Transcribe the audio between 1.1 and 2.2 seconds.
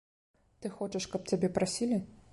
каб цябе прасілі?